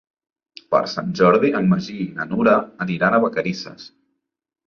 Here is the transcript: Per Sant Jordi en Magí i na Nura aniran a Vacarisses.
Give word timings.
Per 0.75 0.79
Sant 0.93 1.11
Jordi 1.19 1.51
en 1.59 1.67
Magí 1.73 1.97
i 2.05 2.09
na 2.21 2.27
Nura 2.31 2.55
aniran 2.87 3.17
a 3.17 3.19
Vacarisses. 3.27 3.85